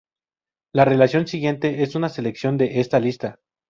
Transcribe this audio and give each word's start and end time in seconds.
La 0.73 0.83
relación 0.83 1.27
siguiente 1.27 1.83
es 1.83 1.93
una 1.93 2.09
selección 2.09 2.57
de 2.57 2.79
esta 2.79 2.99
lista. 2.99 3.37